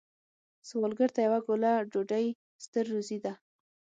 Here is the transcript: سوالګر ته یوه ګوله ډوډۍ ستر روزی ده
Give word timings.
سوالګر 0.67 1.09
ته 1.15 1.19
یوه 1.27 1.39
ګوله 1.45 1.73
ډوډۍ 1.91 2.25
ستر 2.63 2.83
روزی 2.93 3.19
ده 3.25 3.33